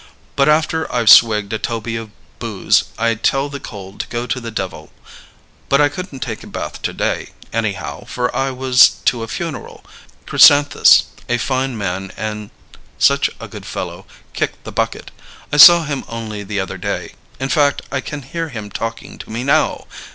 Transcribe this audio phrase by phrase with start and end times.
[0.35, 2.09] But after I've swigged a toby of
[2.39, 4.91] booze, I tell the cold to go to the devil.
[5.69, 9.85] But I couldn't take a bath to day, anyhow, for I was to a funeral.
[10.25, 12.49] Chrysanthus, a fine man and
[12.97, 15.11] such a good fellow, kicked the bucket.
[15.53, 19.29] I saw him only the other day in fact, I can hear him talking to
[19.29, 19.85] me now.